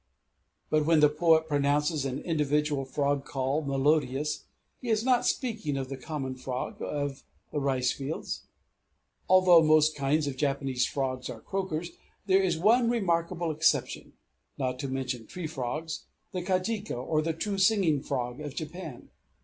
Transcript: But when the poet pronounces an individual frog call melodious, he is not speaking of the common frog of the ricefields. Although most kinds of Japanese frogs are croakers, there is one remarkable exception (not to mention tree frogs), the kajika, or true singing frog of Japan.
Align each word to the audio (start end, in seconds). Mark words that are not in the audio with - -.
But 0.71 0.83
when 0.87 0.99
the 0.99 1.09
poet 1.09 1.47
pronounces 1.47 2.05
an 2.05 2.21
individual 2.21 2.85
frog 2.85 3.23
call 3.23 3.61
melodious, 3.61 4.45
he 4.79 4.89
is 4.89 5.03
not 5.05 5.27
speaking 5.27 5.77
of 5.77 5.89
the 5.89 5.95
common 5.95 6.33
frog 6.33 6.81
of 6.81 7.21
the 7.51 7.59
ricefields. 7.59 8.47
Although 9.29 9.61
most 9.61 9.95
kinds 9.95 10.25
of 10.25 10.37
Japanese 10.37 10.87
frogs 10.87 11.29
are 11.29 11.39
croakers, 11.41 11.91
there 12.25 12.41
is 12.41 12.57
one 12.57 12.89
remarkable 12.89 13.51
exception 13.51 14.13
(not 14.57 14.79
to 14.79 14.87
mention 14.87 15.27
tree 15.27 15.45
frogs), 15.45 16.05
the 16.31 16.41
kajika, 16.41 16.95
or 16.97 17.21
true 17.21 17.59
singing 17.59 18.01
frog 18.01 18.39
of 18.39 18.55
Japan. 18.55 19.11